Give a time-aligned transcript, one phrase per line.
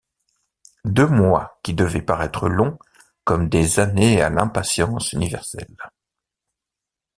[0.85, 2.79] Deux mois qui devaient paraître longs
[3.23, 5.77] comme des années à l’impatience universelle!